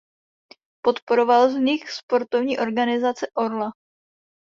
Podporoval 0.83 1.47
vznik 1.47 1.89
sportovní 1.89 2.57
organizace 2.59 3.27
Orla. 3.37 3.71